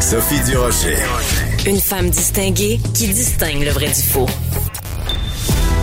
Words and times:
Sophie 0.00 0.40
Durocher. 0.44 0.96
Une 1.66 1.80
femme 1.80 2.10
distinguée 2.10 2.78
qui 2.94 3.08
distingue 3.08 3.64
le 3.64 3.70
vrai 3.70 3.86
du 3.86 4.02
faux. 4.02 4.26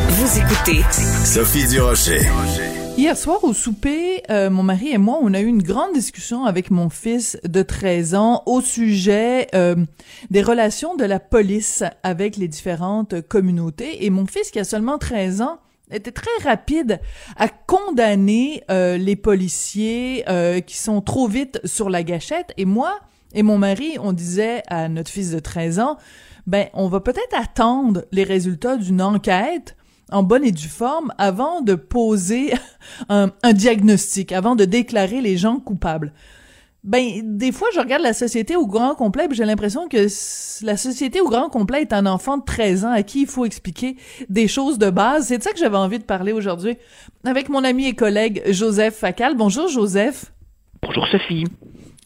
Vous 0.08 0.39
écoutez 0.39 0.82
Sophie 1.26 1.68
Durocher. 1.68 2.21
Hier 2.96 3.18
soir 3.18 3.44
au 3.44 3.54
souper, 3.54 4.21
euh, 4.29 4.52
mon 4.52 4.62
mari 4.62 4.91
et 4.91 4.99
moi, 4.99 5.18
on 5.21 5.34
a 5.34 5.41
eu 5.41 5.47
une 5.47 5.63
grande 5.63 5.94
discussion 5.94 6.46
avec 6.46 6.70
mon 6.70 6.89
fils 6.89 7.39
de 7.44 7.63
13 7.63 8.13
ans 8.13 8.44
au 8.46 8.62
sujet 8.62 9.47
euh, 9.56 9.76
des 10.30 10.44
relations 10.44 10.96
de 10.96 11.06
la 11.06 11.20
police 11.20 11.84
avec 12.04 12.38
les 12.38 12.48
différentes 12.48 13.22
communautés. 13.22 14.06
Et 14.06 14.12
mon 14.12 14.28
fils, 14.28 14.52
qui 14.52 14.60
a 14.60 14.64
seulement 14.64 15.00
13 15.00 15.42
ans, 15.42 15.58
était 15.92 16.12
très 16.12 16.44
rapide 16.44 17.02
à 17.36 17.50
condamner 17.50 18.64
euh, 18.70 18.95
les 18.98 19.16
policiers 19.16 20.23
qui 20.66 20.77
sont 20.77 21.02
trop 21.02 21.27
vite 21.27 21.59
sur 21.66 21.90
la 21.90 22.04
gâchette. 22.04 22.54
Et 22.58 22.66
moi 22.66 23.00
et 23.34 23.44
mon 23.44 23.58
mari, 23.58 23.98
on 24.02 24.13
disait 24.13 24.63
à 24.68 24.90
notre 24.90 25.09
fils 25.09 25.31
de 25.31 25.39
13 25.39 25.80
ans, 25.80 25.98
ben, 26.45 26.67
on 26.73 26.88
va 26.88 26.99
peut-être 26.99 27.35
attendre 27.35 28.03
les 28.12 28.23
résultats 28.23 28.77
d'une 28.77 29.02
enquête 29.02 29.76
en 30.12 30.23
bonne 30.23 30.44
et 30.44 30.52
due 30.52 30.67
forme 30.67 31.13
avant 31.17 31.62
de 31.62 31.76
poser 31.76 32.54
un, 33.09 33.31
diagnostic, 33.54 34.31
avant 34.31 34.55
de 34.55 34.66
déclarer 34.66 35.21
les 35.21 35.38
gens 35.38 35.59
coupables. 35.59 36.13
Ben, 36.84 37.21
des 37.23 37.54
fois, 37.54 37.70
je 37.73 37.80
regarde 37.80 38.04
la 38.04 38.12
société 38.12 38.57
au 38.57 38.67
grand 38.67 38.93
complet, 38.93 39.30
j'ai 39.31 39.45
l'impression 39.45 39.88
que 39.88 40.07
la 40.65 40.76
société 40.76 41.21
au 41.21 41.29
grand 41.29 41.48
complet 41.48 41.81
est 41.81 41.93
un 41.93 42.05
enfant 42.05 42.38
de 42.38 42.43
13 42.43 42.84
ans 42.84 42.91
à 42.91 43.04
qui 43.04 43.21
il 43.21 43.27
faut 43.27 43.45
expliquer 43.45 43.95
des 44.29 44.49
choses 44.49 44.77
de 44.77 44.90
base. 44.90 45.27
C'est 45.27 45.38
de 45.38 45.43
ça 45.43 45.54
que 45.54 45.59
j'avais 45.59 45.77
envie 45.77 45.99
de 45.99 46.04
parler 46.04 46.34
aujourd'hui 46.34 46.76
avec 47.23 47.48
mon 47.48 47.63
ami 47.63 47.88
et 47.88 47.95
collègue 47.95 48.43
Joseph 48.49 48.95
Facal. 48.95 49.35
Bonjour, 49.35 49.70
Joseph. 49.70 50.34
Bonjour, 50.81 51.07
Sophie 51.07 51.45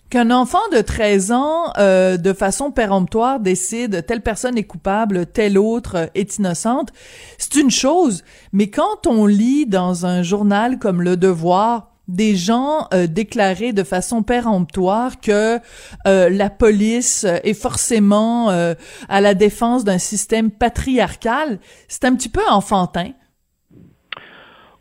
qu'un 0.09 0.31
enfant 0.31 0.61
de 0.71 0.81
13 0.81 1.31
ans, 1.31 1.73
euh, 1.77 2.17
de 2.17 2.33
façon 2.33 2.71
péremptoire, 2.71 3.39
décide 3.39 4.05
telle 4.05 4.21
personne 4.21 4.57
est 4.57 4.63
coupable, 4.63 5.25
telle 5.25 5.57
autre 5.57 6.09
est 6.15 6.37
innocente, 6.37 6.91
c'est 7.37 7.55
une 7.55 7.71
chose. 7.71 8.23
Mais 8.53 8.69
quand 8.69 9.07
on 9.07 9.25
lit 9.25 9.65
dans 9.65 10.05
un 10.05 10.23
journal 10.23 10.79
comme 10.79 11.01
Le 11.01 11.17
Devoir, 11.17 11.91
des 12.07 12.37
gens 12.37 12.87
euh, 12.93 13.05
déclarer 13.05 13.73
de 13.73 13.83
façon 13.83 14.23
péremptoire 14.23 15.19
que 15.19 15.59
euh, 16.07 16.29
la 16.29 16.49
police 16.49 17.25
est 17.43 17.53
forcément 17.53 18.47
à 18.47 19.21
la 19.21 19.33
défense 19.33 19.83
d'un 19.83 19.97
système 19.97 20.51
patriarcal, 20.51 21.59
c'est 21.89 22.05
un 22.05 22.15
petit 22.15 22.29
peu 22.29 22.41
enfantin. 22.49 23.11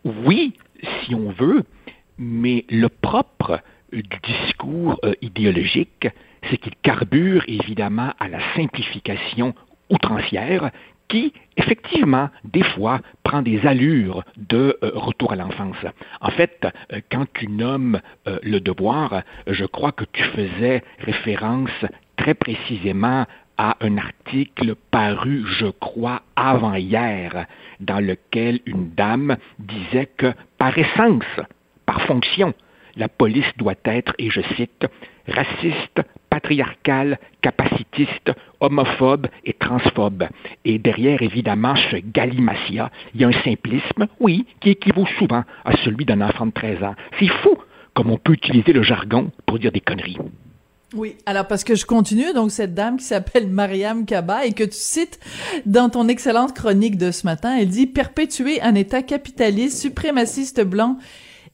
Oui, 0.05 0.55
si 1.05 1.17
on 1.17 1.33
veut, 1.33 1.65
mais 2.17 2.65
le 2.69 2.89
propre 2.89 3.61
du 3.93 4.03
discours 4.23 4.99
euh, 5.05 5.15
idéologique, 5.23 6.09
c'est 6.49 6.57
qu'il 6.57 6.75
carbure 6.83 7.45
évidemment 7.49 8.13
à 8.19 8.29
la 8.29 8.39
simplification 8.55 9.55
outrancière 9.91 10.71
qui, 11.09 11.33
effectivement, 11.57 12.31
des 12.45 12.65
fois, 12.65 13.01
prend 13.23 13.43
des 13.43 13.65
allures 13.65 14.25
de 14.37 14.77
euh, 14.83 14.91
retour 14.95 15.33
à 15.33 15.37
l'enfance. 15.37 15.77
En 16.21 16.31
fait, 16.31 16.67
euh, 16.93 17.01
quand 17.11 17.27
tu 17.35 17.49
nommes 17.49 18.01
le 18.43 18.59
devoir, 18.59 19.23
je 19.47 19.65
crois 19.65 19.93
que 19.93 20.05
tu 20.13 20.23
faisais 20.23 20.83
référence 20.99 21.71
très 22.17 22.35
précisément 22.35 23.25
à 23.57 23.77
un 23.81 23.97
article 23.97 24.75
paru, 24.91 25.45
je 25.59 25.67
crois, 25.67 26.23
avant-hier, 26.35 27.47
dans 27.81 28.01
lequel 28.01 28.61
une 28.67 28.91
dame 28.91 29.37
disait 29.59 30.11
que, 30.17 30.33
par 30.59 30.77
essence, 30.77 31.25
par 31.87 32.03
fonction, 32.03 32.53
la 32.97 33.09
police 33.09 33.47
doit 33.57 33.75
être, 33.85 34.13
et 34.19 34.31
je 34.31 34.41
cite, 34.57 34.87
raciste, 35.29 36.01
patriarcale, 36.31 37.19
capacitiste, 37.43 38.33
homophobe 38.61 39.27
et 39.45 39.53
transphobe. 39.53 40.25
Et 40.65 40.79
derrière, 40.79 41.23
évidemment, 41.23 41.75
ce 41.91 41.97
galimatia, 41.97 42.91
il 43.15 43.21
y 43.21 43.25
a 43.25 43.29
un 43.29 43.43
simplisme, 43.45 44.07
oui, 44.21 44.47
qui 44.61 44.71
équivaut 44.71 45.07
souvent 45.19 45.45
à 45.65 45.77
celui 45.85 46.05
d'un 46.05 46.21
enfant 46.21 46.47
de 46.47 46.53
13 46.53 46.83
ans. 46.83 46.95
C'est 47.19 47.29
fou 47.43 47.57
comme 47.95 48.11
on 48.11 48.19
peut 48.19 48.35
utiliser 48.35 48.75
le 48.75 48.83
jargon 48.83 49.31
pour 49.47 49.59
dire 49.59 49.73
des 49.73 49.81
conneries. 49.81 50.19
Oui, 50.95 51.17
alors 51.27 51.47
parce 51.47 51.65
que 51.65 51.75
je 51.75 51.85
continue, 51.85 52.33
donc 52.33 52.53
cette 52.53 52.75
dame 52.75 52.99
qui 52.99 53.05
s'appelle 53.05 53.49
Mariam 53.49 54.05
Kaba 54.05 54.47
et 54.47 54.53
que 54.53 54.65
tu 54.65 54.77
cites 54.77 55.19
dans 55.65 55.89
ton 55.89 56.07
excellente 56.07 56.55
chronique 56.55 56.97
de 56.97 57.11
ce 57.11 57.27
matin, 57.27 57.57
elle 57.59 57.69
dit 57.69 57.87
perpétuer 57.87 58.61
un 58.63 58.75
État 58.75 59.03
capitaliste, 59.03 59.79
suprémaciste 59.79 60.63
blanc 60.63 60.99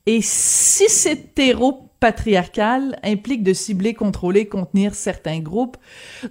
et 0.07 0.21
cis-hétéro 0.23 1.92
patriarcal 2.03 2.99
implique 3.05 3.45
de 3.45 3.53
cibler, 3.53 3.95
contrôler, 3.95 4.47
contenir 4.47 4.97
certains 4.97 5.39
groupes. 5.39 5.77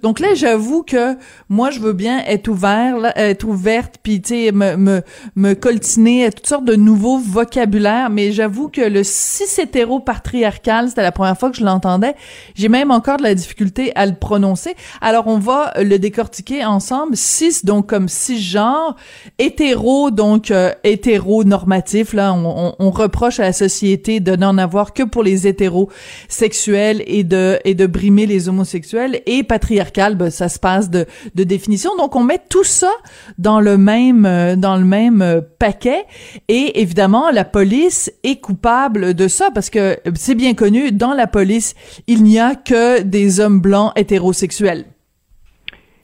Donc 0.02 0.20
là, 0.20 0.34
j'avoue 0.34 0.82
que 0.82 1.16
moi, 1.48 1.70
je 1.70 1.80
veux 1.80 1.94
bien 1.94 2.22
être 2.26 2.48
ouvert, 2.48 3.10
être 3.16 3.44
ouverte, 3.44 3.94
puis 4.02 4.20
tu 4.20 4.34
sais, 4.34 4.52
me, 4.52 4.76
me, 4.76 5.00
me 5.34 5.54
coltiner 5.54 6.26
à 6.26 6.30
toutes 6.30 6.46
sortes 6.46 6.66
de 6.66 6.74
nouveaux 6.74 7.16
vocabulaires, 7.16 8.10
mais 8.10 8.32
j'avoue 8.32 8.68
que 8.68 8.82
le 8.82 9.02
cis-hétéro-patriarcal, 9.02 10.90
c'était 10.90 11.00
la 11.00 11.10
première 11.10 11.38
fois 11.38 11.48
que 11.48 11.56
je 11.56 11.64
l'entendais. 11.64 12.16
J'ai 12.54 12.68
même 12.68 12.90
encore 12.90 13.16
de 13.16 13.22
la 13.22 13.34
difficulté 13.34 13.92
à 13.94 14.04
le 14.04 14.14
prononcer. 14.14 14.74
Alors, 15.00 15.26
on 15.26 15.38
va 15.38 15.72
le 15.80 15.98
décortiquer 15.98 16.66
ensemble. 16.66 17.16
Cis, 17.16 17.64
donc 17.64 17.88
comme 17.88 18.10
cisgenre, 18.10 18.94
hétéro, 19.38 20.10
donc 20.10 20.50
euh, 20.50 20.70
hétéro-normatif, 20.84 22.12
là, 22.12 22.34
on, 22.34 22.74
on, 22.78 22.90
reproche 22.90 23.40
à 23.40 23.44
la 23.44 23.54
société 23.54 24.20
de 24.20 24.36
n'en 24.36 24.58
avoir 24.58 24.92
que 24.92 25.02
pour 25.02 25.22
les 25.22 25.46
hétéros 25.46 25.61
hétérosexuel 25.62 27.02
et 27.06 27.24
de 27.24 27.58
et 27.64 27.74
de 27.74 27.86
brimer 27.86 28.26
les 28.26 28.48
homosexuels 28.48 29.20
et 29.26 29.42
patriarcal 29.42 30.16
ben, 30.16 30.30
ça 30.30 30.48
se 30.48 30.58
passe 30.58 30.90
de 30.90 31.06
de 31.34 31.44
définition. 31.44 31.96
Donc 31.96 32.16
on 32.16 32.24
met 32.24 32.40
tout 32.48 32.64
ça 32.64 32.90
dans 33.38 33.60
le 33.60 33.78
même 33.78 34.26
euh, 34.26 34.56
dans 34.56 34.76
le 34.76 34.84
même 34.84 35.22
euh, 35.22 35.40
paquet. 35.58 36.04
Et 36.48 36.80
évidemment 36.80 37.30
la 37.30 37.44
police 37.44 38.12
est 38.24 38.40
coupable 38.40 39.14
de 39.14 39.28
ça 39.28 39.50
parce 39.54 39.70
que 39.70 39.98
c'est 40.14 40.34
bien 40.34 40.54
connu 40.54 40.92
dans 40.92 41.14
la 41.14 41.26
police 41.26 41.74
il 42.06 42.22
n'y 42.24 42.38
a 42.38 42.54
que 42.54 43.02
des 43.02 43.40
hommes 43.40 43.60
blancs 43.60 43.92
hétérosexuels. 43.96 44.86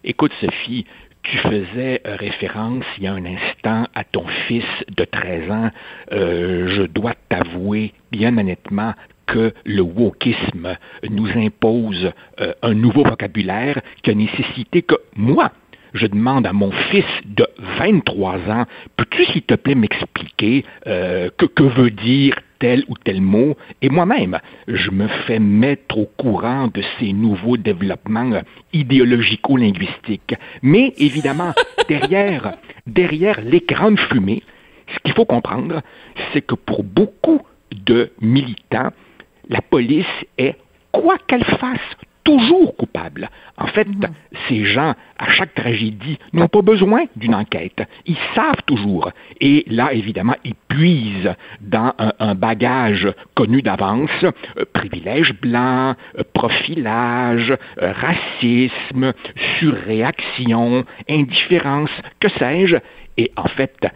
Écoute 0.05 0.33
Sophie, 0.41 0.87
tu 1.23 1.37
faisais 1.39 2.01
euh, 2.07 2.17
référence 2.17 2.85
il 2.97 3.05
y 3.05 3.07
a 3.07 3.13
un 3.13 3.25
instant 3.25 3.87
à 3.95 4.05
ton 4.05 4.25
fils 4.47 4.65
de 4.97 5.05
13 5.05 5.51
ans. 5.51 5.71
je 6.11 6.87
dois 6.87 7.15
t'avouer 7.29 7.93
bien 8.11 8.37
honnêtement 8.39 8.95
que 9.29 9.53
le 9.65 9.83
wokisme 9.83 10.77
nous 11.09 11.29
impose 11.37 12.11
euh, 12.41 12.53
un 12.63 12.75
nouveau 12.75 13.05
vocabulaire 13.05 13.81
qui 14.03 14.11
a 14.11 14.15
nécessité 14.15 14.83
que 14.83 14.97
moi, 15.15 15.53
je 15.95 16.07
demande 16.07 16.47
à 16.47 16.53
mon 16.53 16.71
fils 16.91 17.05
de 17.27 17.47
23 17.79 18.35
ans, 18.51 18.65
peux-tu 18.97 19.25
s'il 19.27 19.43
te 19.43 19.55
plaît 19.55 19.75
m'expliquer 19.75 20.65
euh, 20.87 21.31
que, 21.37 21.47
que 21.47 21.63
veut 21.63 21.91
dire 21.91 22.35
tel 22.59 22.85
ou 22.89 22.95
tel 22.97 23.21
mot, 23.21 23.57
et 23.83 23.89
moi-même, 23.89 24.39
je 24.67 24.91
me 24.91 25.07
fais 25.27 25.39
mettre 25.39 25.99
au 25.99 26.07
courant 26.07 26.67
de 26.69 26.83
ces 26.99 27.13
nouveaux 27.13 27.57
développements 27.57 28.41
idéologico-linguistiques. 28.73 30.35
Mais 30.63 30.93
évidemment, 30.99 31.53
derrière, 31.89 32.55
derrière 32.87 33.41
l'écran 33.43 33.93
de 33.93 34.01
fumée, 34.01 34.43
ce 34.93 34.99
qu'il 35.05 35.13
faut 35.13 35.27
comprendre, 35.27 35.83
c'est 36.33 36.43
que 36.43 36.55
pour 36.55 36.83
beaucoup 36.83 37.43
de 37.73 38.11
militants, 38.21 38.91
la 39.49 39.61
police 39.61 40.07
est, 40.37 40.57
quoi 40.93 41.17
qu'elle 41.27 41.45
fasse, 41.45 41.97
toujours 42.29 42.77
coupable. 42.77 43.31
En 43.57 43.69
fait, 43.69 43.89
mhm. 43.89 44.11
ces 44.49 44.67
gens, 44.67 44.95
à 45.19 45.31
chaque 45.31 45.55
tragédie, 45.55 46.19
n'ont 46.35 46.49
pas 46.49 46.61
besoin 46.61 47.05
d'une 47.17 47.35
enquête. 47.35 47.83
Ils 48.05 48.19
savent 48.35 48.63
toujours. 48.67 49.11
Et 49.41 49.65
là, 49.67 49.95
évidemment, 49.95 50.37
ils 50.45 50.55
puisent 50.69 51.35
dans 51.63 51.95
un, 52.19 52.35
bagage 52.35 53.09
connu 53.35 53.63
d'avance, 53.63 54.11
euh, 54.23 54.65
privilège 54.75 55.33
blanc, 55.41 55.95
euh, 56.19 56.23
profilage, 56.35 57.55
euh, 57.81 57.93
racisme, 57.93 59.15
surréaction, 59.59 60.85
indifférence, 61.09 61.91
que 62.21 62.29
sais-je. 62.29 62.77
Et 63.17 63.33
en 63.37 63.49
fait, 63.49 63.87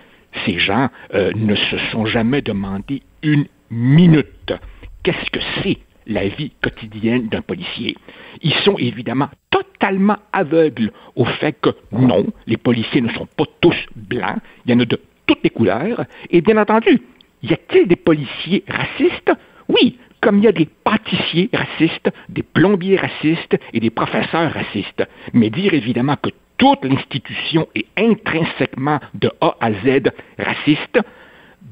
ces 0.46 0.58
gens 0.58 0.88
ne 1.12 1.54
se 1.54 1.76
sont 1.90 2.06
jamais 2.06 2.40
demandé 2.40 3.02
une 3.22 3.44
minute 3.70 4.54
qu'est-ce 5.02 5.30
que 5.30 5.40
c'est 5.62 5.78
la 6.06 6.28
vie 6.28 6.52
quotidienne 6.62 7.28
d'un 7.28 7.42
policier? 7.42 7.96
Ils 8.42 8.54
sont 8.64 8.76
évidemment 8.78 9.28
totalement 9.50 10.16
aveugles 10.32 10.92
au 11.16 11.24
fait 11.24 11.52
que 11.60 11.70
non, 11.92 12.26
les 12.46 12.56
policiers 12.56 13.00
ne 13.00 13.12
sont 13.12 13.26
pas 13.26 13.44
tous 13.60 13.76
blancs, 13.94 14.38
il 14.64 14.72
y 14.72 14.74
en 14.74 14.80
a 14.80 14.84
de 14.84 15.00
toutes 15.26 15.42
les 15.44 15.50
couleurs, 15.50 16.04
et 16.30 16.40
bien 16.40 16.56
entendu, 16.56 17.00
y 17.42 17.52
a-t-il 17.52 17.86
des 17.88 17.96
policiers 17.96 18.64
racistes? 18.68 19.32
Oui, 19.68 19.98
comme 20.20 20.38
il 20.38 20.44
y 20.44 20.48
a 20.48 20.52
des 20.52 20.68
pâtissiers 20.84 21.50
racistes, 21.52 22.10
des 22.28 22.42
plombiers 22.42 22.96
racistes 22.96 23.58
et 23.72 23.80
des 23.80 23.90
professeurs 23.90 24.52
racistes. 24.52 25.04
Mais 25.32 25.50
dire 25.50 25.74
évidemment 25.74 26.16
que 26.16 26.30
toute 26.56 26.84
l'institution 26.84 27.66
est 27.74 27.86
intrinsèquement 27.96 29.00
de 29.14 29.30
A 29.40 29.56
à 29.60 29.72
Z 29.72 30.12
raciste, 30.38 31.00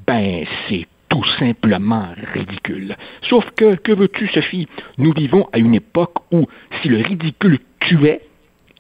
ben 0.07 0.45
c'est 0.69 0.87
tout 1.11 1.25
simplement 1.39 2.09
ridicule. 2.33 2.97
Sauf 3.29 3.45
que, 3.57 3.75
que 3.75 3.93
veux-tu, 3.93 4.29
Sophie? 4.29 4.67
Nous 4.97 5.13
vivons 5.13 5.49
à 5.53 5.59
une 5.59 5.75
époque 5.75 6.15
où, 6.33 6.47
si 6.81 6.89
le 6.89 6.99
ridicule 6.99 7.59
tuait, 7.81 8.23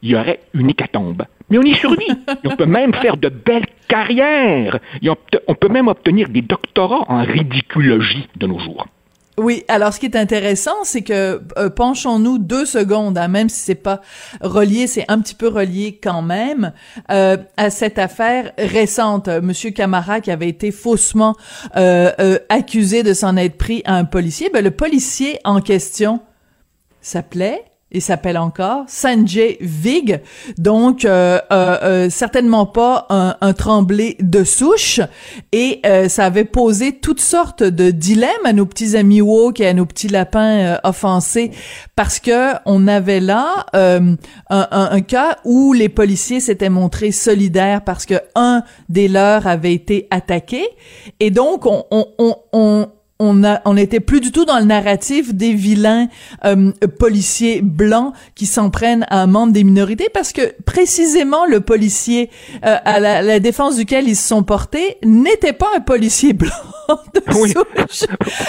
il 0.02 0.10
y 0.10 0.16
aurait 0.16 0.40
une 0.54 0.70
hécatombe. 0.70 1.24
Mais 1.50 1.58
on 1.58 1.62
y 1.62 1.74
survit. 1.74 2.06
On 2.44 2.56
peut 2.56 2.66
même 2.66 2.94
faire 2.94 3.16
de 3.16 3.28
belles 3.28 3.66
carrières. 3.88 4.78
On 5.48 5.54
peut 5.54 5.68
même 5.68 5.88
obtenir 5.88 6.28
des 6.28 6.42
doctorats 6.42 7.04
en 7.08 7.22
ridicologie 7.24 8.28
de 8.36 8.46
nos 8.46 8.60
jours. 8.60 8.86
Oui, 9.40 9.64
alors 9.68 9.94
ce 9.94 10.00
qui 10.00 10.04
est 10.04 10.16
intéressant, 10.16 10.84
c'est 10.84 11.00
que 11.00 11.40
euh, 11.56 11.70
penchons-nous 11.70 12.36
deux 12.36 12.66
secondes, 12.66 13.16
hein, 13.16 13.28
même 13.28 13.48
si 13.48 13.58
c'est 13.60 13.74
pas 13.74 14.02
relié, 14.42 14.86
c'est 14.86 15.06
un 15.08 15.18
petit 15.18 15.34
peu 15.34 15.48
relié 15.48 15.98
quand 16.02 16.20
même 16.20 16.74
euh, 17.10 17.38
à 17.56 17.70
cette 17.70 17.98
affaire 17.98 18.52
récente. 18.58 19.28
Monsieur 19.28 19.70
Camara 19.70 20.20
qui 20.20 20.30
avait 20.30 20.50
été 20.50 20.70
faussement 20.70 21.36
euh, 21.76 22.38
accusé 22.50 23.02
de 23.02 23.14
s'en 23.14 23.38
être 23.38 23.56
pris 23.56 23.80
à 23.86 23.94
un 23.94 24.04
policier, 24.04 24.50
ben, 24.52 24.62
le 24.62 24.72
policier 24.72 25.38
en 25.44 25.62
question 25.62 26.20
s'appelait 27.00 27.64
il 27.92 28.00
s'appelle 28.00 28.38
encore 28.38 28.84
Sanjay 28.86 29.58
Vig, 29.60 30.20
donc 30.58 31.04
euh, 31.04 31.40
euh, 31.50 31.78
euh, 31.82 32.10
certainement 32.10 32.66
pas 32.66 33.06
un, 33.10 33.36
un, 33.40 33.52
tremblé 33.52 34.16
de 34.20 34.44
souche, 34.44 35.00
et 35.52 35.82
ça 36.08 36.26
avait 36.26 36.44
posé 36.44 36.92
toutes 36.92 37.20
sortes 37.20 37.62
de 37.62 37.90
dilemmes 37.90 38.30
à 38.44 38.52
nos 38.52 38.66
petits 38.66 38.96
amis 38.96 39.20
woke 39.20 39.60
et 39.60 39.66
à 39.66 39.74
nos 39.74 39.86
petits 39.86 40.08
lapins 40.08 40.78
offensés, 40.84 41.50
parce 41.96 42.20
que 42.20 42.52
on 42.64 42.86
avait 42.86 43.20
là 43.20 43.66
un, 43.72 44.14
un, 44.50 44.68
un, 44.70 45.00
cas 45.00 45.38
où 45.44 45.72
les 45.72 45.88
policiers 45.88 46.40
s'étaient 46.40 46.68
montrés 46.68 47.12
solidaires 47.12 47.82
parce 47.82 48.06
que 48.06 48.14
un 48.34 48.62
des 48.88 49.08
leurs 49.08 49.46
avait 49.46 49.74
été 49.74 50.06
attaqué, 50.10 50.62
et 51.18 51.30
donc 51.30 51.66
on, 51.66 51.84
on, 51.90 52.06
on, 52.18 52.36
on 52.52 52.88
on 53.20 53.44
a, 53.44 53.60
on 53.66 53.74
n'était 53.74 54.00
plus 54.00 54.20
du 54.20 54.32
tout 54.32 54.44
dans 54.44 54.58
le 54.58 54.64
narratif 54.64 55.34
des 55.34 55.52
vilains 55.52 56.08
euh, 56.44 56.72
policiers 56.98 57.60
blancs 57.62 58.14
qui 58.34 58.46
s'en 58.46 58.70
prennent 58.70 59.06
à 59.10 59.20
un 59.22 59.26
membre 59.26 59.52
des 59.52 59.62
minorités 59.62 60.08
parce 60.12 60.32
que 60.32 60.54
précisément 60.64 61.44
le 61.44 61.60
policier 61.60 62.30
euh, 62.64 62.76
à 62.84 62.98
la, 62.98 63.38
défense 63.38 63.76
duquel 63.76 64.08
ils 64.08 64.16
se 64.16 64.26
sont 64.26 64.42
portés 64.42 64.96
n'était 65.04 65.52
pas 65.52 65.68
un 65.76 65.80
policier 65.80 66.32
blanc 66.32 66.50
de 67.14 67.32
souche. 67.32 68.06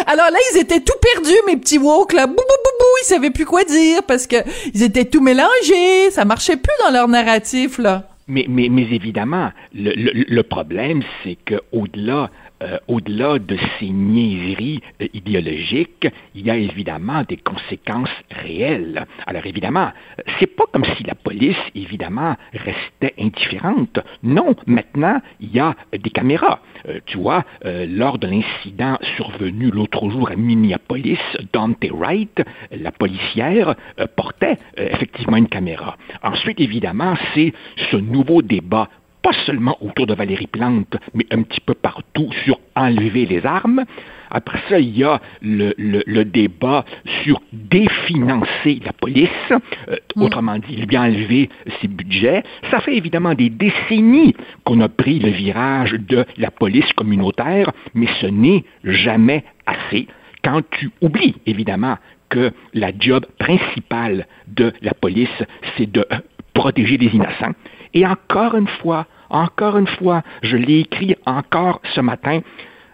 Alors 0.08 0.32
là, 0.32 0.38
ils 0.54 0.60
étaient 0.60 0.80
tout 0.80 0.98
perdus, 1.14 1.38
mes 1.48 1.58
petits 1.58 1.78
woke 1.78 2.14
là, 2.14 2.26
bou 2.26 2.34
bou 2.34 2.40
bou 2.40 2.72
bou, 2.80 2.86
ils 3.04 3.08
savaient 3.08 3.30
plus 3.30 3.46
quoi 3.46 3.64
dire 3.66 4.04
parce 4.04 4.26
que 4.26 4.38
ils 4.74 4.84
étaient 4.84 5.06
tout 5.06 5.22
mélangés, 5.22 6.12
ça 6.12 6.24
marchait 6.24 6.58
plus 6.58 6.74
dans 6.86 6.92
leur 6.92 7.10
narratif 7.10 7.78
là. 7.78 8.11
Mais, 8.28 8.46
mais, 8.48 8.70
mais 8.70 8.88
évidemment, 8.92 9.52
le, 9.74 9.92
le, 9.96 10.26
le 10.28 10.44
problème, 10.44 11.02
c'est 11.24 11.38
que 11.44 11.56
au-delà 11.72 12.30
euh, 12.62 12.78
au-delà 12.88 13.40
de 13.40 13.58
ces 13.80 13.90
niaiseries 13.90 14.82
euh, 15.02 15.08
idéologiques, 15.14 16.08
il 16.36 16.46
y 16.46 16.52
a 16.52 16.58
évidemment 16.58 17.24
des 17.28 17.38
conséquences 17.38 18.10
réelles. 18.30 19.08
Alors 19.26 19.46
évidemment, 19.48 19.92
c'est 20.40 20.48
pas 20.56 20.66
comme 20.72 20.86
si 20.96 21.04
la 21.04 21.16
police, 21.16 21.58
évidemment, 21.74 22.36
restait 22.54 23.16
indifférente. 23.20 24.00
Non, 24.22 24.56
maintenant, 24.68 25.22
il 25.40 25.52
y 25.56 25.60
a 25.60 25.76
des 25.92 26.12
caméras. 26.12 26.60
Euh, 26.88 27.00
tu 27.06 27.18
vois, 27.18 27.46
lors 27.64 28.18
de 28.18 28.28
l'incident 28.28 28.98
survenu 29.16 29.72
l'autre 29.72 30.10
jour 30.10 30.30
à 30.30 30.36
Minneapolis, 30.36 31.20
Dante 31.54 31.84
Wright, 31.92 32.42
la 32.72 32.92
policière, 32.92 33.76
portait 34.16 34.58
effectivement 34.78 35.38
une 35.38 35.48
caméra. 35.48 35.98
Ensuite, 36.24 36.60
évidemment, 36.60 37.16
c'est 37.34 37.54
ce 37.92 37.98
nouveau 38.12 38.42
débat 38.42 38.90
pas 39.22 39.34
seulement 39.46 39.78
autour 39.82 40.08
de 40.08 40.14
Valérie 40.14 40.48
Plante, 40.48 40.98
mais 41.14 41.26
un 41.32 41.44
petit 41.44 41.62
peu 41.62 41.74
partout 41.74 42.30
sur 42.44 42.60
enlever 42.76 43.26
les 43.26 43.46
armes. 43.46 43.86
Après 44.32 44.60
ça, 44.70 44.80
il 44.80 44.98
y 44.98 45.04
a 45.04 45.20
le, 45.42 45.74
le, 45.78 46.24
débat 46.24 46.86
sur 47.24 47.42
définancer 47.52 48.80
la 48.84 48.94
police, 48.94 49.30
euh, 49.52 49.98
mm. 50.16 50.22
autrement 50.22 50.58
dit, 50.58 50.86
bien 50.86 51.04
enlever 51.04 51.50
ses 51.82 51.88
budgets. 51.88 52.44
Ça 52.72 52.80
fait 52.80 52.96
évidemment 52.96 53.34
des 53.34 53.50
décennies 53.50 54.34
qu'on 54.64 54.80
a 54.80 54.88
pris 54.88 55.20
le 55.20 55.30
virage 55.30 55.92
de 55.92 56.26
la 56.38 56.50
police 56.50 56.92
communautaire, 56.94 57.72
mais 57.94 58.08
ce 58.22 58.28
n'est 58.28 58.64
jamais 58.86 59.44
assez. 59.66 60.08
Quand 60.44 60.62
tu 60.72 60.90
oublies, 61.02 61.36
évidemment, 61.46 61.98
que 62.30 62.52
la 62.74 62.92
job 62.98 63.26
principale 63.38 64.26
de 64.48 64.72
la 64.82 64.94
police, 64.94 65.44
c'est 65.78 65.92
de 65.92 66.06
protéger 66.54 66.98
les 66.98 67.08
innocents, 67.08 67.54
et 67.94 68.06
encore 68.06 68.56
une 68.56 68.68
fois, 68.68 69.06
encore 69.30 69.78
une 69.78 69.88
fois, 69.88 70.24
je 70.42 70.58
l'ai 70.58 70.80
écrit 70.82 71.16
encore 71.26 71.82
ce 71.96 72.02
matin, 72.02 72.42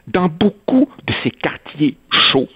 dans 0.07 0.29
beaucoup 0.29 0.87
de 1.05 1.13
ces 1.23 1.31
quartiers 1.31 1.97
chauds, 2.11 2.49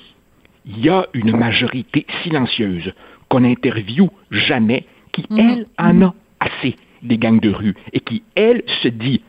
il 0.66 0.86
y 0.86 0.90
a 0.90 1.08
une 1.14 1.36
majorité 1.36 2.06
silencieuse 2.24 2.94
qu'on 3.30 3.42
n'interviewe 3.42 4.10
jamais, 4.30 4.86
qui, 5.12 5.26
mhm. 5.30 5.40
elle, 5.40 5.68
en 5.78 6.02
a 6.02 6.14
assez 6.40 6.76
des 7.02 7.18
gangs 7.18 7.40
de 7.40 7.50
rue 7.50 7.76
et 7.94 8.00
qui, 8.00 8.24
elle, 8.36 8.64
se 8.84 8.88
dit, 8.88 9.22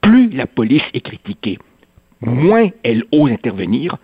plus 0.00 0.30
la 0.30 0.46
police 0.46 0.82
est 0.94 1.00
critiquée, 1.00 1.58
moins 2.20 2.68
elle 2.82 3.04
ose 3.12 3.32
intervenir, 3.32 3.96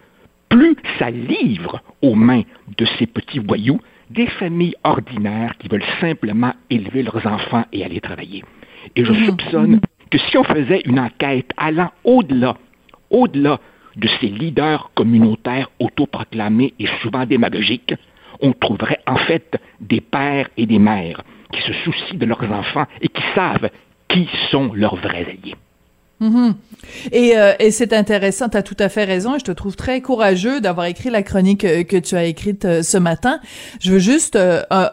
plus 0.49 0.77
ça 0.99 1.11
livre 1.11 1.81
aux 2.03 2.15
mains 2.15 2.43
de 2.77 2.87
ces 2.99 3.07
petits 3.07 3.39
voyous 3.39 3.81
des 4.11 4.27
familles 4.27 4.75
ordinaires 4.85 5.55
qui 5.59 5.69
veulent 5.69 5.85
simplement 6.01 6.53
élever 6.71 7.03
leurs 7.03 7.27
enfants 7.27 7.65
et 7.73 7.85
aller 7.85 8.01
travailler. 8.01 8.45
Et 8.97 9.05
je 9.05 9.13
mhm. 9.13 9.25
soupçonne 9.27 9.81
que 10.11 10.19
si 10.19 10.39
on 10.39 10.45
faisait 10.45 10.83
une 10.85 10.99
enquête 10.99 11.51
allant 11.57 11.91
au-delà, 12.05 12.57
au-delà 13.11 13.61
de 13.97 14.09
ces 14.21 14.29
leaders 14.29 14.91
communautaires 14.95 15.69
autoproclamés 15.81 16.75
et 16.79 16.87
souvent 17.03 17.27
démagogiques, 17.27 17.95
on 18.41 18.53
trouverait 18.53 19.01
en 19.07 19.17
fait 19.17 19.61
des 19.81 20.01
pères 20.01 20.49
et 20.57 20.67
des 20.67 20.79
mères 20.79 21.23
qui 21.53 21.61
se 21.63 21.73
soucient 21.85 22.19
de 22.19 22.27
leurs 22.27 22.51
enfants 22.53 22.87
et 23.01 23.09
qui 23.09 23.23
savent 23.35 23.71
qui 24.09 24.29
sont 24.51 24.73
leurs 24.75 24.97
vrais 24.97 25.27
alliés. 25.27 25.57
Et, 27.13 27.37
euh, 27.37 27.53
et 27.59 27.71
c'est 27.71 27.93
intéressant, 27.93 28.49
tu 28.49 28.57
as 28.57 28.63
tout 28.63 28.77
à 28.79 28.89
fait 28.89 29.05
raison, 29.05 29.39
je 29.39 29.45
te 29.45 29.53
trouve 29.53 29.77
très 29.77 30.01
courageux 30.01 30.61
d'avoir 30.61 30.87
écrit 30.87 31.11
la 31.11 31.23
chronique 31.23 31.65
euh, 31.65 31.85
que 31.85 31.97
tu 31.97 32.17
as 32.17 32.25
écrite 32.25 32.65
euh, 32.65 32.83
ce 32.83 32.99
matin. 32.99 33.41
Je 33.81 33.93
veux 33.93 33.99
juste 33.99 34.39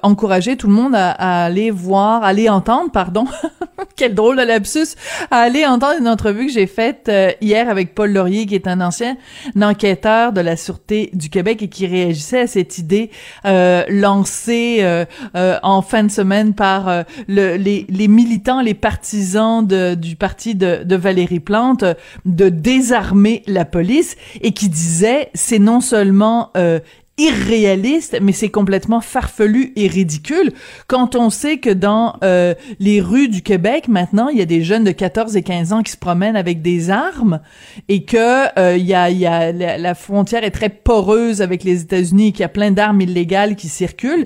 encourager 0.04 0.58
tout 0.58 0.68
le 0.68 0.74
monde 0.74 0.94
à, 0.96 1.46
aller 1.46 1.72
voir, 1.72 2.24
aller 2.24 2.50
entendre, 2.50 2.92
pardon, 2.92 3.26
quel 3.96 4.14
drôle 4.14 4.38
de 4.38 4.44
lapsus, 4.44 4.96
à 5.32 5.40
aller 5.40 5.66
entendre 5.66 5.96
une 6.00 6.08
entrevue 6.08 6.48
que 6.48 6.52
j'ai 6.52 6.68
faite 6.68 7.12
hier 7.42 7.70
avec 7.70 7.96
Paul 7.96 8.12
Laurier, 8.12 8.46
qui 8.46 8.56
est 8.56 8.68
un 8.68 8.82
ancien 8.82 9.18
enquêteur 9.60 10.34
de 10.34 10.42
la 10.42 10.58
Sûreté 10.58 11.10
du 11.14 11.30
Québec 11.30 11.62
et 11.62 11.68
qui 11.68 11.88
réagissait 11.88 12.42
à 12.42 12.48
cette 12.48 12.78
idée 12.78 13.10
lancée 13.44 15.06
en 15.34 15.82
fin 15.82 16.04
de 16.04 16.12
semaine 16.12 16.54
par 16.54 17.06
le, 17.28 17.56
les, 17.56 17.86
les, 17.90 18.08
militants, 18.08 18.62
les 18.62 18.74
partisans 18.74 19.66
de, 19.66 19.96
du 19.96 20.16
parti 20.16 20.56
de, 20.56 20.84
de 20.84 20.96
Valérie 20.96 21.15
Plante 21.44 21.84
de 22.26 22.50
désarmer 22.50 23.44
la 23.48 23.66
police 23.66 24.16
et 24.42 24.52
qui 24.52 24.70
disait 24.70 25.30
c'est 25.34 25.60
non 25.60 25.82
seulement 25.82 26.52
euh, 26.58 26.80
irréaliste, 27.18 28.18
mais 28.22 28.34
c'est 28.34 28.50
complètement 28.50 29.00
farfelu 29.00 29.72
et 29.78 29.88
ridicule 29.88 30.52
quand 30.88 31.16
on 31.16 31.30
sait 31.30 31.58
que 31.58 31.70
dans 31.70 32.18
euh, 32.24 32.54
les 32.80 33.00
rues 33.00 33.30
du 33.30 33.42
Québec 33.42 33.88
maintenant, 33.88 34.28
il 34.28 34.38
y 34.38 34.42
a 34.42 34.46
des 34.46 34.64
jeunes 34.64 34.84
de 34.84 34.92
14 34.92 35.38
et 35.38 35.42
15 35.42 35.72
ans 35.72 35.82
qui 35.82 35.94
se 35.94 35.98
promènent 35.98 36.36
avec 36.36 36.62
des 36.62 36.90
armes 36.90 37.40
et 37.88 38.04
que 38.04 38.60
euh, 38.60 38.76
il 38.76 38.86
y 38.86 38.94
a, 38.94 39.10
y 39.10 39.26
a 39.26 39.52
la, 39.54 39.96
frontière 39.96 40.44
est 40.44 40.52
très 40.52 40.70
poreuse 40.70 41.42
avec 41.42 41.64
les 41.64 41.82
États-Unis 41.82 42.28
et 42.28 42.32
qu'il 42.34 42.42
y 42.42 42.44
a 42.44 42.50
plein 42.50 42.72
d'armes 42.72 43.00
illégales 43.00 43.56
qui 43.56 43.70
circulent. 43.70 44.26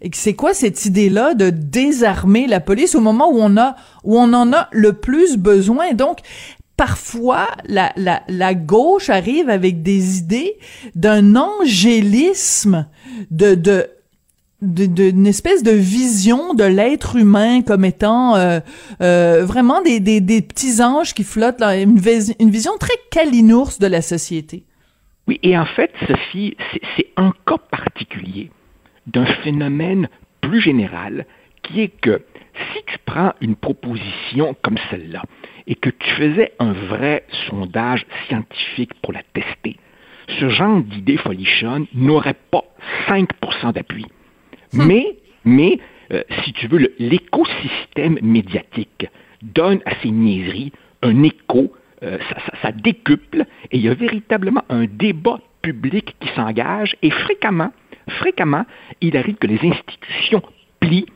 Et 0.00 0.10
c'est 0.14 0.34
quoi 0.34 0.54
cette 0.54 0.84
idée-là 0.84 1.34
de 1.34 1.50
désarmer 1.50 2.46
la 2.46 2.60
police 2.60 2.94
au 2.94 3.00
moment 3.00 3.32
où 3.32 3.38
on 3.40 3.56
a 3.56 3.74
où 4.04 4.16
on 4.16 4.32
en 4.32 4.52
a 4.52 4.68
le 4.70 4.92
plus 4.92 5.36
besoin? 5.36 5.92
Donc 5.92 6.20
parfois, 6.78 7.48
la, 7.66 7.92
la, 7.96 8.22
la 8.28 8.54
gauche 8.54 9.10
arrive 9.10 9.50
avec 9.50 9.82
des 9.82 10.18
idées 10.18 10.56
d'un 10.94 11.34
angélisme, 11.36 12.86
de, 13.30 13.54
de, 13.56 13.90
d'une 14.62 15.26
espèce 15.26 15.62
de 15.64 15.72
vision 15.72 16.54
de 16.54 16.64
l'être 16.64 17.16
humain 17.16 17.62
comme 17.62 17.84
étant 17.84 18.36
euh, 18.36 18.60
euh, 19.02 19.44
vraiment 19.44 19.82
des, 19.82 19.98
des, 19.98 20.20
des, 20.20 20.40
petits 20.40 20.80
anges 20.80 21.14
qui 21.14 21.24
flottent, 21.24 21.60
là, 21.60 21.76
une, 21.76 21.98
vision 21.98 22.72
très 22.78 22.96
calinours 23.10 23.78
de 23.80 23.88
la 23.88 24.00
société. 24.00 24.64
Oui, 25.26 25.40
et 25.42 25.58
en 25.58 25.66
fait, 25.66 25.90
Sophie, 26.06 26.56
c'est 26.96 27.08
un 27.16 27.32
cas 27.44 27.58
particulier 27.70 28.50
d'un 29.08 29.26
phénomène 29.42 30.08
plus 30.40 30.60
général 30.60 31.26
qui 31.64 31.80
est 31.80 31.92
que 32.00 32.22
si 32.72 32.82
tu 32.86 32.98
prends 33.04 33.32
une 33.40 33.56
proposition 33.56 34.56
comme 34.62 34.78
celle-là, 34.90 35.22
et 35.66 35.74
que 35.74 35.90
tu 35.90 36.10
faisais 36.10 36.52
un 36.58 36.72
vrai 36.72 37.24
sondage 37.48 38.06
scientifique 38.26 38.94
pour 39.02 39.12
la 39.12 39.22
tester, 39.32 39.76
ce 40.40 40.48
genre 40.48 40.80
d'idée 40.82 41.16
folichonne 41.16 41.86
n'aurait 41.94 42.36
pas 42.50 42.64
5% 43.08 43.72
d'appui. 43.72 44.06
Hmm. 44.72 44.86
Mais, 44.86 45.16
mais 45.44 45.78
euh, 46.12 46.22
si 46.42 46.52
tu 46.52 46.68
veux, 46.68 46.94
l'écosystème 46.98 48.18
médiatique 48.22 49.06
donne 49.42 49.80
à 49.86 49.94
ces 50.02 50.10
niaiseries 50.10 50.72
un 51.02 51.22
écho 51.22 51.72
ça, 52.62 52.72
décuple 52.72 53.44
et 53.70 53.78
il 53.78 53.82
y 53.82 53.88
a 53.88 53.94
véritablement 53.94 54.62
un 54.68 54.84
débat 54.84 55.40
public 55.62 56.16
qui 56.20 56.28
s'engage 56.34 56.96
et 57.02 57.10
fréquemment, 57.10 57.72
fréquemment, 58.08 58.64
il 59.00 59.16
arrive 59.16 59.36
que 59.36 59.46
les 59.46 59.58
institutions 59.62 60.42
plient 60.80 61.06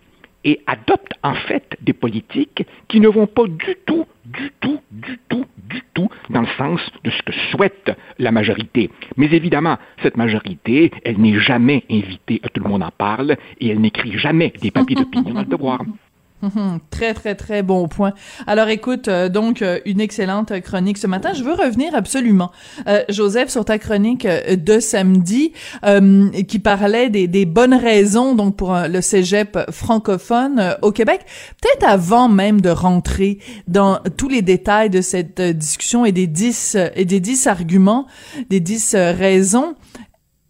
et 0.45 0.61
adoptent 0.67 1.15
en 1.23 1.35
fait 1.35 1.77
des 1.81 1.93
politiques 1.93 2.67
qui 2.89 3.01
ne 3.01 3.09
vont 3.09 3.27
pas 3.27 3.47
du 3.47 3.77
tout, 3.87 4.07
du 4.25 4.51
tout, 4.61 4.81
du 4.91 5.19
tout, 5.29 5.47
du 5.69 5.83
tout 5.95 6.09
dans 6.31 6.43
le 6.43 6.47
sens 6.59 6.81
de 7.05 7.11
ce 7.11 7.23
que 7.23 7.33
souhaite 7.51 7.97
la 8.19 8.33
majorité. 8.33 8.91
Mais 9.17 9.27
évidemment, 9.33 9.79
cette 10.03 10.17
majorité, 10.17 10.91
elle 11.05 11.19
n'est 11.19 11.39
jamais 11.39 11.85
invitée 11.91 12.41
tout 12.53 12.63
le 12.63 12.69
monde 12.69 12.83
en 12.83 12.91
parle 12.91 13.37
et 13.61 13.69
elle 13.69 13.81
n'écrit 13.81 14.19
jamais 14.19 14.53
des 14.61 14.71
papiers 14.71 14.97
d'opinion 14.97 15.35
dans 15.35 15.41
le 15.41 15.47
devoir. 15.47 15.81
Très 16.91 17.15
très 17.15 17.35
très 17.35 17.63
bon 17.63 17.89
point. 17.89 18.13
Alors 18.47 18.69
écoute, 18.69 19.09
euh, 19.09 19.29
donc 19.29 19.63
euh, 19.63 19.79
une 19.85 20.01
excellente 20.01 20.61
chronique 20.61 20.99
ce 20.99 21.07
matin. 21.07 21.33
Je 21.35 21.43
veux 21.45 21.55
revenir 21.55 21.95
absolument, 21.95 22.51
euh, 22.89 23.03
Joseph, 23.09 23.49
sur 23.49 23.65
ta 23.65 23.79
chronique 23.79 24.27
de 24.27 24.81
samedi 24.81 25.53
qui 26.49 26.59
parlait 26.59 27.11
des, 27.11 27.45
bonnes 27.45 27.75
raisons 27.75 28.35
donc 28.35 28.57
pour 28.57 28.75
le 28.89 29.01
cégep 29.01 29.59
francophone 29.71 30.77
au 30.83 30.93
Québec. 30.93 31.21
Peut-être 31.61 31.89
avant 31.89 32.29
même 32.29 32.61
de 32.61 32.71
rentrer 32.71 33.39
dans 33.69 33.99
tous 34.17 34.29
les 34.29 34.43
détails 34.43 34.91
de 34.91 35.01
cette 35.01 35.41
discussion 35.41 36.05
et 36.05 36.11
et 36.11 37.05
des 37.05 37.21
dix 37.21 37.47
arguments, 37.47 38.07
des 38.49 38.61
dix 38.61 38.95
raisons. 38.95 39.75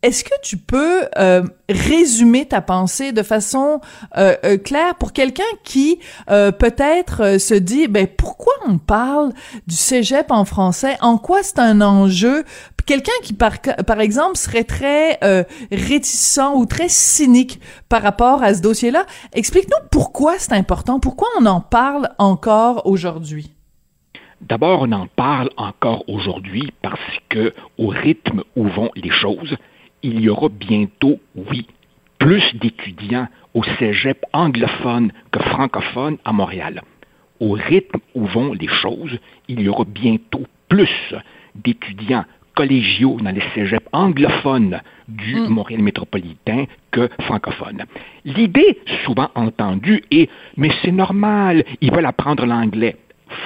Est-ce 0.03 0.25
que 0.25 0.35
tu 0.43 0.57
peux 0.57 1.05
euh, 1.17 1.45
résumer 1.69 2.47
ta 2.47 2.61
pensée 2.61 3.13
de 3.13 3.23
façon 3.23 3.81
euh, 4.19 4.35
euh, 4.45 4.59
claire 4.59 4.97
pour 4.97 5.13
quelqu'un 5.13 5.45
qui 5.63 6.01
peut-être 6.27 7.39
se 7.39 7.55
dit 7.55 7.87
ben 7.87 8.09
pourquoi 8.09 8.53
on 8.67 8.79
parle 8.79 9.33
du 9.69 9.77
cégep 9.77 10.33
en 10.33 10.45
français? 10.45 10.97
En 11.01 11.19
quoi 11.19 11.45
c'est 11.45 11.61
un 11.61 11.81
enjeu? 11.81 12.45
Quelqu'un 12.85 13.13
qui 13.23 13.33
par 13.33 13.61
par 13.61 14.01
exemple 14.01 14.37
serait 14.37 14.65
très 14.65 15.21
réticent 15.71 16.51
ou 16.55 16.67
très 16.67 16.89
cynique 16.89 17.61
par 17.89 18.03
rapport 18.03 18.43
à 18.43 18.55
ce 18.55 18.61
dossier-là, 18.61 19.07
explique-nous 19.33 19.87
pourquoi 19.93 20.39
c'est 20.39 20.53
important, 20.53 20.99
pourquoi 20.99 21.29
on 21.39 21.47
en 21.47 21.61
parle 21.61 22.09
encore 22.19 22.87
aujourd'hui. 22.87 23.53
D'abord, 24.41 24.83
on 24.83 24.91
en 24.91 25.07
parle 25.07 25.51
encore 25.57 26.03
aujourd'hui 26.09 26.73
parce 26.83 26.99
que 27.29 27.55
au 27.79 27.87
rythme 27.87 28.43
où 28.57 28.65
vont 28.65 28.91
les 28.97 29.13
choses, 29.13 29.57
il 30.03 30.21
y 30.21 30.29
aura 30.29 30.49
bientôt, 30.49 31.21
oui, 31.35 31.67
plus 32.19 32.55
d'étudiants 32.55 33.29
au 33.55 33.63
cégep 33.79 34.25
anglophone 34.33 35.13
que 35.31 35.41
francophone 35.41 36.19
à 36.25 36.33
Montréal. 36.33 36.83
Au 37.41 37.53
rythme 37.53 38.01
où 38.15 38.27
vont 38.27 38.53
les 38.53 38.69
choses, 38.69 39.19
il 39.49 39.61
y 39.61 39.69
aura 39.69 39.85
bientôt 39.85 40.47
plus 40.69 41.15
d'étudiants 41.55 42.25
collégiaux 42.55 43.19
dans 43.23 43.31
les 43.31 43.43
cégeps 43.55 43.87
anglophones 43.93 44.81
du 45.09 45.37
hmm. 45.37 45.49
Montréal 45.49 45.83
métropolitain 45.83 46.67
que 46.91 47.09
francophones. 47.21 47.85
L'idée 48.25 48.79
souvent 49.05 49.31
entendue 49.35 50.03
est 50.11 50.31
mais 50.57 50.71
c'est 50.83 50.93
normal, 50.93 51.65
ils 51.81 51.93
veulent 51.93 52.07
apprendre 52.07 52.47
l'anglais. 52.47 52.97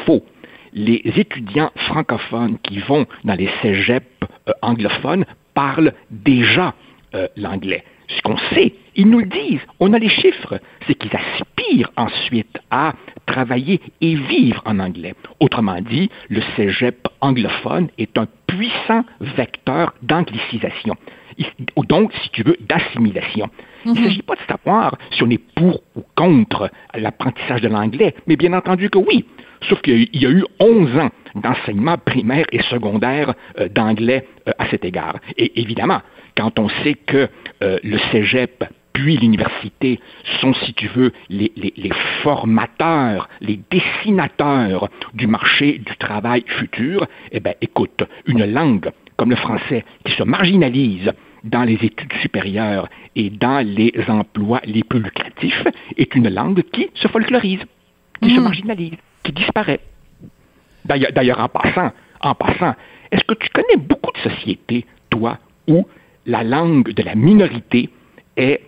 Faux. 0.05 0.25
Les 0.73 1.01
étudiants 1.17 1.71
francophones 1.77 2.59
qui 2.59 2.79
vont 2.79 3.07
dans 3.25 3.35
les 3.35 3.49
cégeps 3.63 4.07
euh, 4.49 4.53
anglophones 4.61 5.25
parlent 5.57 5.95
déjà 6.11 6.75
euh, 7.15 7.27
l'anglais. 7.37 7.83
Ce 8.09 8.23
qu'on 8.23 8.37
sait, 8.55 8.75
ils 8.95 9.09
nous 9.09 9.19
le 9.19 9.27
disent, 9.27 9.67
on 9.81 9.93
a 9.93 9.99
les 9.99 10.09
chiffres, 10.09 10.61
c'est 10.87 10.95
qu'ils 10.95 11.17
aspirent 11.17 11.91
ensuite 11.97 12.59
à 12.71 12.95
travailler 13.27 13.81
et 14.01 14.15
vivre 14.15 14.63
en 14.65 14.79
anglais. 14.79 15.15
Autrement 15.41 15.81
dit, 15.81 16.09
le 16.29 16.41
cégep 16.55 17.09
anglophone 17.21 17.89
est 17.99 18.17
un 18.17 18.29
puissant 18.47 19.05
vecteur 19.21 19.93
d'anglicisation. 20.03 20.95
Donc, 21.89 22.13
si 22.23 22.31
tu 22.31 22.43
veux, 22.43 22.57
d'assimilation. 22.61 23.49
Il 23.85 23.93
ne 23.93 23.99
mhm. 23.99 24.05
s'agit 24.05 24.23
pas 24.23 24.35
de 24.35 24.41
savoir 24.49 24.97
si 25.13 25.23
on 25.23 25.31
est 25.31 25.43
pour 25.55 25.83
ou 25.95 26.03
contre 26.17 26.71
l'apprentissage 26.95 27.61
de 27.61 27.69
l'anglais, 27.69 28.15
mais 28.27 28.37
bien 28.37 28.53
entendu 28.53 28.91
que 28.91 28.99
oui. 28.99 29.25
Sauf 29.69 29.81
qu'il 29.83 30.09
y 30.13 30.27
a 30.27 30.31
eu 30.31 30.45
11 30.61 30.99
ans 30.99 31.11
d'enseignement 31.35 31.97
primaire 31.99 32.47
et 32.53 32.63
secondaire 32.63 33.35
euh, 33.59 33.69
d'anglais 33.69 34.27
euh, 34.49 34.53
à 34.59 34.67
cet 34.69 34.85
égard. 34.85 35.17
Et 35.37 35.61
évidemment, 35.61 36.01
quand 36.37 36.59
on 36.59 36.69
sait 36.69 36.95
que 36.95 37.29
euh, 37.63 37.79
le 37.83 37.99
cégep 38.11 38.65
puis 38.97 39.19
l'université 39.19 40.01
sont, 40.41 40.55
si 40.55 40.73
tu 40.73 40.89
veux, 40.89 41.13
les, 41.29 41.53
formateurs, 42.23 43.29
les 43.43 43.61
dessinateurs 43.71 44.89
du 45.13 45.27
marché 45.27 45.79
du 45.79 45.97
travail 45.99 46.45
futur, 46.47 47.07
eh 47.31 47.41
bien, 47.41 47.53
écoute, 47.61 48.05
une 48.27 48.51
langue 48.51 48.91
comme 49.19 49.31
le 49.31 49.37
français 49.37 49.85
qui 50.05 50.13
se 50.13 50.23
marginalise 50.23 51.13
dans 51.47 51.65
les 51.65 51.75
études 51.75 52.13
supérieures 52.21 52.89
et 53.15 53.31
dans 53.31 53.67
les 53.67 53.93
emplois 54.09 54.61
les 54.65 54.83
plus 54.83 55.01
lucratifs 55.01 55.65
est 55.97 56.15
une 56.15 56.29
langue 56.29 56.63
qui 56.73 56.89
se 56.95 57.09
folklorise, 57.09 57.61
qui 58.21 58.35
se 58.35 58.41
mmh. 58.41 58.43
marginalise, 58.43 58.97
qui 59.23 59.33
disparaît. 59.33 59.81
D'ailleurs, 60.85 61.41
en 61.41 61.49
passant, 61.49 61.93
en 62.21 62.35
passant, 62.35 62.75
est-ce 63.11 63.25
que 63.25 63.35
tu 63.35 63.49
connais 63.51 63.77
beaucoup 63.77 64.13
de 64.13 64.31
sociétés, 64.31 64.87
toi, 65.11 65.39
où 65.67 65.87
la 66.27 66.43
langue 66.43 66.93
de 66.93 67.03
la 67.03 67.15
minorité 67.15 67.91
est. 68.37 68.61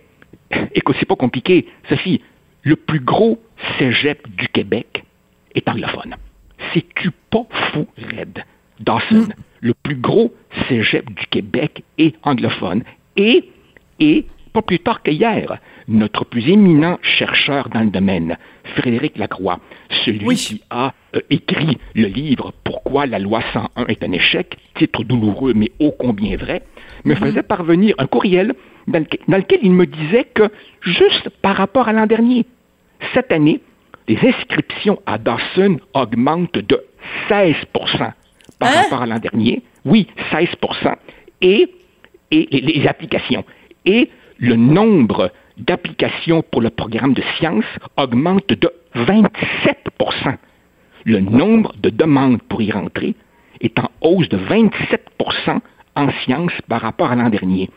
Écoute, 0.73 0.95
c'est 0.99 1.07
pas 1.07 1.15
compliqué. 1.15 1.67
Sophie, 1.89 2.21
le 2.63 2.75
plus 2.75 2.99
gros 2.99 3.39
cégep 3.77 4.27
du 4.35 4.47
Québec 4.47 5.03
est 5.55 5.67
anglophone. 5.69 6.15
C'est-tu 6.73 7.11
pas 7.29 7.45
fou, 7.71 7.87
Red? 7.97 8.43
Dawson, 8.79 9.27
mm. 9.27 9.33
Le 9.61 9.73
plus 9.73 9.95
gros 9.95 10.33
cégep 10.67 11.05
du 11.09 11.25
Québec 11.27 11.83
est 11.97 12.15
anglophone. 12.23 12.83
Et, 13.17 13.49
et, 13.99 14.25
pas 14.53 14.61
plus 14.61 14.79
tard 14.79 15.03
qu'hier, 15.03 15.59
notre 15.87 16.25
plus 16.25 16.49
éminent 16.49 16.97
chercheur 17.01 17.69
dans 17.69 17.81
le 17.81 17.89
domaine, 17.89 18.37
Frédéric 18.75 19.17
Lacroix, 19.17 19.59
celui 20.05 20.35
qui 20.35 20.61
a 20.69 20.93
euh, 21.15 21.21
écrit 21.29 21.77
le 21.95 22.07
livre 22.07 22.53
Pourquoi 22.63 23.05
la 23.05 23.19
loi 23.19 23.41
101 23.53 23.85
est 23.87 24.03
un 24.03 24.11
échec, 24.11 24.57
titre 24.75 25.03
douloureux 25.03 25.53
mais 25.55 25.71
ô 25.79 25.91
combien 25.91 26.37
vrai, 26.37 26.63
me 27.05 27.13
mhm. 27.13 27.19
faisait 27.19 27.43
parvenir 27.43 27.95
un 27.97 28.07
courriel 28.07 28.53
dans 28.87 28.99
lequel, 28.99 29.59
il 29.61 29.71
me 29.71 29.85
disait 29.85 30.25
que, 30.33 30.49
juste 30.81 31.29
par 31.41 31.55
rapport 31.55 31.87
à 31.87 31.93
l'an 31.93 32.07
dernier, 32.07 32.45
cette 33.13 33.31
année, 33.31 33.61
les 34.07 34.17
inscriptions 34.27 34.99
à 35.05 35.17
Dawson 35.19 35.79
augmentent 35.93 36.57
de 36.57 36.81
16 37.27 37.55
par 38.59 38.69
hein? 38.69 38.81
rapport 38.83 39.01
à 39.01 39.05
l'an 39.05 39.19
dernier. 39.19 39.63
Oui, 39.85 40.07
16 40.31 40.49
et, 41.41 41.69
et 42.31 42.61
les 42.61 42.87
applications. 42.87 43.43
Et 43.85 44.09
le 44.37 44.55
nombre 44.55 45.31
d'applications 45.57 46.41
pour 46.41 46.61
le 46.61 46.69
programme 46.69 47.13
de 47.13 47.23
sciences 47.37 47.65
augmente 47.97 48.49
de 48.49 48.71
27% 48.95 50.35
Le 51.05 51.19
nombre 51.19 51.73
de 51.81 51.89
demandes 51.89 52.41
pour 52.43 52.61
y 52.61 52.71
rentrer 52.71 53.15
est 53.61 53.77
en 53.79 53.89
hausse 54.01 54.29
de 54.29 54.37
27% 54.37 55.59
en 55.95 56.11
sciences 56.23 56.61
par 56.67 56.81
rapport 56.81 57.11
à 57.11 57.15
l'an 57.15 57.29
dernier. 57.29 57.69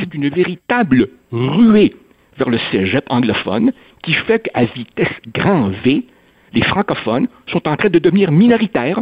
C'est 0.00 0.14
une 0.14 0.28
véritable 0.28 1.08
ruée 1.32 1.94
vers 2.36 2.50
le 2.50 2.58
cégep 2.70 3.04
anglophone 3.08 3.72
qui 4.02 4.12
fait 4.12 4.40
qu'à 4.40 4.64
vitesse 4.64 5.08
grand 5.32 5.70
V, 5.84 6.04
les 6.52 6.62
francophones 6.62 7.28
sont 7.46 7.66
en 7.68 7.76
train 7.76 7.88
de 7.88 7.98
devenir 7.98 8.30
minoritaires 8.32 9.00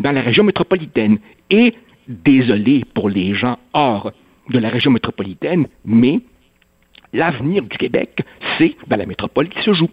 dans 0.00 0.12
la 0.12 0.22
région 0.22 0.42
métropolitaine. 0.42 1.18
Et 1.50 1.74
désolé 2.08 2.84
pour 2.94 3.08
les 3.08 3.34
gens 3.34 3.58
hors 3.72 4.10
de 4.48 4.58
la 4.58 4.68
région 4.68 4.90
métropolitaine, 4.90 5.66
mais 5.84 6.20
l'avenir 7.12 7.62
du 7.62 7.78
Québec, 7.78 8.24
c'est 8.58 8.74
dans 8.88 8.96
la 8.96 9.06
métropole 9.06 9.48
qui 9.48 9.62
se 9.62 9.72
joue. 9.72 9.88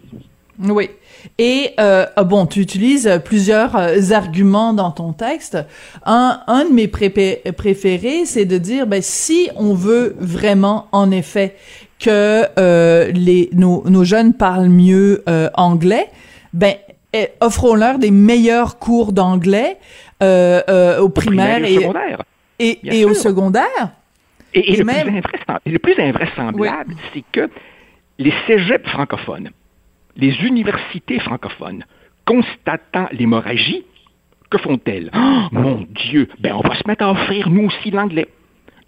Oui. 0.60 0.90
Et 1.38 1.70
euh, 1.78 2.06
ah 2.16 2.24
bon, 2.24 2.46
tu 2.46 2.60
utilises 2.60 3.08
plusieurs 3.24 3.76
euh, 3.76 4.10
arguments 4.10 4.72
dans 4.72 4.90
ton 4.90 5.12
texte. 5.12 5.56
Un, 6.04 6.40
de 6.48 6.72
mes 6.72 6.88
préférés, 6.88 8.24
c'est 8.24 8.44
de 8.44 8.58
dire, 8.58 8.88
ben, 8.88 9.00
si 9.00 9.48
on 9.54 9.74
veut 9.74 10.16
vraiment, 10.18 10.86
en 10.90 11.12
effet, 11.12 11.54
que 12.00 12.44
euh, 12.58 13.12
nos, 13.52 13.88
nos, 13.88 14.04
jeunes 14.04 14.32
parlent 14.32 14.68
mieux 14.68 15.22
anglais, 15.54 16.08
ben, 16.52 16.74
offrons-leur 17.40 17.98
des 17.98 18.10
meilleurs 18.10 18.78
cours 18.78 19.12
d'anglais 19.12 19.78
euh, 20.22 20.98
au 20.98 21.08
primaire, 21.08 21.64
et, 21.64 21.78
et, 22.58 22.78
et 22.82 23.04
au 23.04 23.14
secondaire. 23.14 23.92
Et, 24.54 24.76
le, 24.76 25.78
plus 25.78 25.94
invraisemblable, 25.98 26.96
c'est 27.12 27.24
que 27.32 27.50
les 28.18 28.32
cégeps 28.46 28.88
francophones, 28.88 29.50
les 30.16 30.34
universités 30.42 31.18
francophones, 31.20 31.84
constatant 32.24 33.08
l'hémorragie, 33.12 33.84
que 34.50 34.58
font-elles? 34.58 35.10
Oh, 35.14 35.48
mon 35.52 35.86
Dieu, 35.90 36.28
ben 36.40 36.54
on 36.54 36.66
va 36.66 36.74
se 36.76 36.86
mettre 36.86 37.04
à 37.04 37.10
offrir 37.10 37.50
nous 37.50 37.66
aussi 37.66 37.90
l'anglais. 37.90 38.28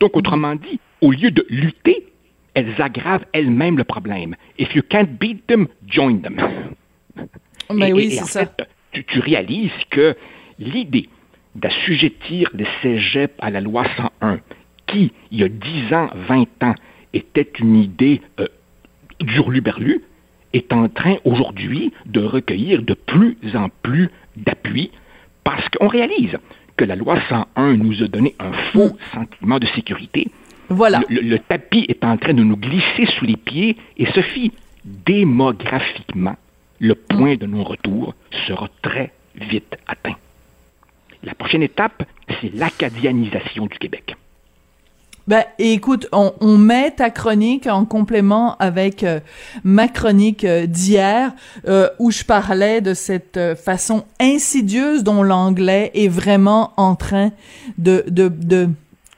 Donc, 0.00 0.16
autrement 0.16 0.54
dit, 0.54 0.80
au 1.02 1.12
lieu 1.12 1.30
de 1.30 1.44
lutter, 1.50 2.06
elles 2.54 2.80
aggravent 2.80 3.26
elles-mêmes 3.32 3.76
le 3.76 3.84
problème. 3.84 4.34
If 4.58 4.74
you 4.74 4.82
can't 4.82 5.18
beat 5.20 5.46
them, 5.46 5.68
join 5.86 6.20
them. 6.22 6.40
Mais 7.74 7.92
oui, 7.92 8.10
c'est 8.10 8.24
ça. 8.24 8.46
tu, 8.92 9.04
tu 9.04 9.20
réalises 9.20 9.70
que 9.90 10.16
l'idée 10.58 11.08
d'assujettir 11.54 12.48
les 12.54 12.66
cégeps 12.82 13.34
à 13.40 13.50
la 13.50 13.60
loi 13.60 13.84
101, 13.96 14.38
qui, 14.86 15.12
il 15.30 15.40
y 15.40 15.44
a 15.44 15.48
10 15.48 15.94
ans, 15.94 16.10
20 16.14 16.62
ans, 16.62 16.74
était 17.12 17.50
une 17.58 17.76
idée 17.76 18.20
euh, 18.38 18.46
d'urluberlu, 19.20 20.02
est 20.52 20.72
en 20.72 20.88
train 20.88 21.16
aujourd'hui 21.24 21.92
de 22.06 22.20
recueillir 22.20 22.82
de 22.82 22.94
plus 22.94 23.36
en 23.54 23.68
plus 23.82 24.10
d'appui 24.36 24.90
parce 25.44 25.68
qu'on 25.68 25.88
réalise 25.88 26.36
que 26.76 26.84
la 26.84 26.96
loi 26.96 27.18
101 27.28 27.76
nous 27.76 28.02
a 28.02 28.08
donné 28.08 28.34
un 28.38 28.52
faux 28.72 28.96
sentiment 29.12 29.58
de 29.58 29.66
sécurité. 29.66 30.28
Voilà. 30.68 31.02
Le, 31.08 31.36
tapis 31.38 31.84
est 31.88 32.04
en 32.04 32.16
train 32.16 32.32
de 32.32 32.42
nous 32.42 32.56
glisser 32.56 33.06
sous 33.18 33.24
les 33.24 33.36
pieds 33.36 33.76
et 33.96 34.06
Sophie, 34.12 34.52
démographiquement, 34.84 36.36
le 36.80 36.94
point 36.94 37.36
de 37.36 37.46
non-retour 37.46 38.14
sera 38.46 38.68
très 38.82 39.12
vite 39.36 39.76
atteint. 39.86 40.16
La 41.22 41.34
prochaine 41.34 41.62
étape, 41.62 42.02
c'est 42.40 42.52
l'acadianisation 42.54 43.66
du 43.66 43.78
Québec. 43.78 44.16
Ben, 45.28 45.44
écoute, 45.58 46.08
on, 46.12 46.32
on, 46.40 46.56
met 46.56 46.90
ta 46.92 47.10
chronique 47.10 47.66
en 47.66 47.84
complément 47.84 48.56
avec 48.56 49.04
euh, 49.04 49.20
ma 49.62 49.86
chronique 49.86 50.44
euh, 50.44 50.66
d'hier, 50.66 51.32
euh, 51.68 51.88
où 51.98 52.10
je 52.10 52.24
parlais 52.24 52.80
de 52.80 52.94
cette 52.94 53.38
façon 53.54 54.04
insidieuse 54.18 55.04
dont 55.04 55.22
l'anglais 55.22 55.92
est 55.94 56.08
vraiment 56.08 56.72
en 56.78 56.96
train 56.96 57.30
de, 57.78 58.02
de, 58.08 58.28
de 58.28 58.70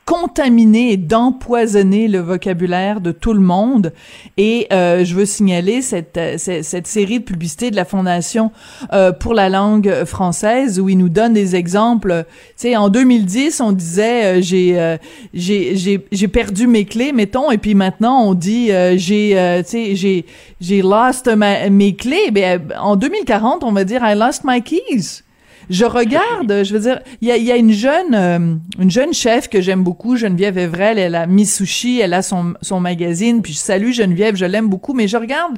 contaminer 0.05 0.93
et 0.93 0.97
d'empoisonner 0.97 2.09
le 2.09 2.19
vocabulaire 2.19 3.01
de 3.01 3.13
tout 3.13 3.33
le 3.33 3.41
monde. 3.41 3.93
Et 4.37 4.67
euh, 4.73 5.05
je 5.05 5.15
veux 5.15 5.27
signaler 5.27 5.81
cette, 5.81 6.17
euh, 6.17 6.37
cette, 6.39 6.87
série 6.87 7.21
de 7.21 7.25
publicités 7.25 7.71
de 7.71 7.77
la 7.77 7.85
Fondation 7.85 8.51
euh, 8.93 9.13
pour 9.13 9.35
la 9.35 9.49
langue 9.49 10.05
française 10.05 10.81
où 10.81 10.89
ils 10.89 10.99
nous 10.99 11.09
donnent 11.09 11.35
des 11.35 11.55
exemples. 11.55 12.25
Tu 12.57 12.69
sais, 12.69 12.77
en 12.77 12.89
2010, 12.89 13.61
on 13.61 13.73
disait 13.73 14.43
j'ai 14.43 14.99
j'ai 15.35 16.05
j'ai 16.11 16.29
perdu 16.29 16.67
mes 16.67 16.85
clés, 16.85 17.13
mettons, 17.13 17.51
et 17.51 17.59
puis 17.59 17.75
maintenant 17.75 18.23
on 18.23 18.35
dit 18.35 18.71
j'ai 18.97 19.63
tu 19.65 19.71
sais 19.71 19.97
j'ai 19.97 20.27
j'ai 20.61 20.83
lost 20.83 21.29
mes 21.29 21.95
clés. 21.95 22.31
Ben 22.33 22.61
en 22.81 22.97
2040, 22.97 23.65
on 23.65 23.73
va 23.73 23.85
dire 23.85 24.01
I 24.05 24.15
lost 24.15 24.43
my 24.45 24.63
keys 24.63 25.23
je 25.71 25.85
regarde, 25.85 26.65
je 26.65 26.73
veux 26.73 26.81
dire, 26.81 27.01
il 27.21 27.29
y 27.29 27.53
a, 27.53 27.57
une 27.57 27.73
jeune 27.73 28.15
euh, 28.15 28.55
une 28.79 28.91
jeune 28.91 29.13
chef 29.13 29.49
que 29.49 29.61
j'aime 29.61 29.83
beaucoup, 29.83 30.17
Geneviève 30.17 30.59
Evrel, 30.59 30.99
elle 30.99 31.15
a 31.15 31.27
Sushi, 31.45 32.01
elle 32.01 32.15
a 32.15 32.23
son, 32.23 32.55
son 32.63 32.81
magazine, 32.81 33.43
puis 33.43 33.53
je 33.53 33.59
salue 33.59 33.93
Geneviève, 33.93 34.37
je 34.37 34.45
l'aime 34.45 34.69
beaucoup, 34.69 34.95
mais 34.95 35.09
je 35.09 35.17
regarde 35.17 35.57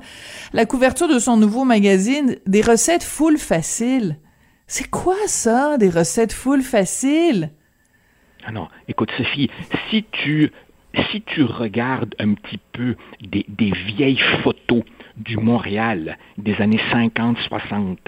la 0.53 0.67
couverture 0.67 1.09
de 1.09 1.19
son 1.19 1.37
nouveau 1.37 1.65
magazine, 1.65 2.37
des 2.47 2.63
recettes 2.63 3.05
full 3.05 3.39
faciles. 3.39 4.17
C'est 4.67 4.89
quoi 4.89 5.17
ça, 5.27 5.77
des 5.79 5.91
recettes 5.91 6.33
full 6.33 6.63
faciles? 6.63 7.51
Ah 8.47 8.53
non, 8.53 8.69
écoute 8.89 9.11
Sophie, 9.17 9.51
si 9.91 10.05
tu 10.13 10.51
si 11.11 11.23
tu 11.23 11.43
regardes 11.43 12.15
un 12.21 12.35
petit 12.35 12.61
peu 12.73 12.95
des 13.21 13.73
vieilles 13.97 14.23
photos 14.43 14.85
du 15.17 15.37
Montréal 15.37 16.19
des 16.39 16.61
années 16.61 16.81
50-60, 16.93 17.99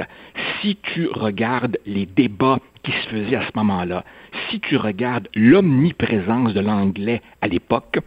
si 0.61 0.77
tu 0.83 1.09
regardes 1.09 1.79
les 1.87 2.07
débats 2.07 2.59
qui 2.83 2.93
se 2.93 3.09
faisaient 3.09 3.37
à 3.37 3.47
ce 3.47 3.53
moment-là, 3.55 4.05
si 4.51 4.61
tu 4.61 4.77
regardes 4.77 5.29
l'omniprésence 5.35 6.55
de 6.55 6.61
l'anglais 6.61 7.23
à 7.41 7.49
l'époque, 7.49 7.99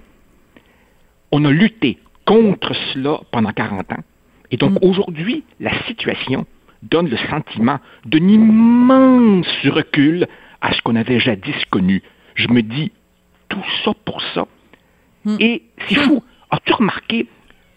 on 1.31 1.45
a 1.45 1.51
lutté 1.51 1.97
contre 2.25 2.73
cela 2.93 3.19
pendant 3.31 3.51
40 3.51 3.91
ans. 3.91 4.03
Et 4.51 4.57
donc 4.57 4.73
mm. 4.73 4.79
aujourd'hui, 4.81 5.43
la 5.59 5.71
situation 5.85 6.45
donne 6.83 7.09
le 7.09 7.17
sentiment 7.17 7.79
d'un 8.05 8.27
immense 8.27 9.47
recul 9.65 10.27
à 10.61 10.73
ce 10.73 10.81
qu'on 10.81 10.95
avait 10.95 11.19
jadis 11.19 11.65
connu. 11.69 12.01
Je 12.35 12.47
me 12.47 12.61
dis, 12.61 12.91
tout 13.47 13.63
ça 13.83 13.91
pour 14.05 14.21
ça. 14.33 14.47
Mm. 15.25 15.37
Et 15.39 15.63
c'est 15.87 15.95
fou. 15.95 16.23
As-tu 16.51 16.73
remarqué 16.73 17.27